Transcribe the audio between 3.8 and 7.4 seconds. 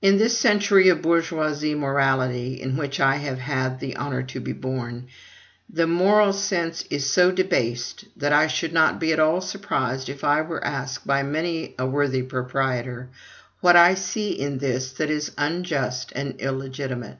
the honor to be born, the moral sense is so